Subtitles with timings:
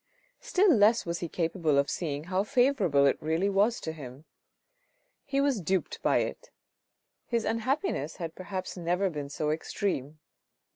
[0.39, 4.25] Still less was he capable of seeing how favourable it really was to him.
[5.25, 6.49] He was duped by it.
[7.27, 10.17] His unhappiness had perhaps never been so extreme.